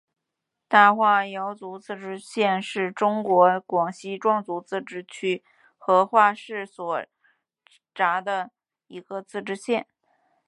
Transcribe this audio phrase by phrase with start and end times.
[0.67, 5.43] 大化瑶族自治县是中国广西壮族自治区
[5.77, 7.05] 河池市所
[7.93, 8.49] 辖的
[8.87, 9.85] 一个自治县。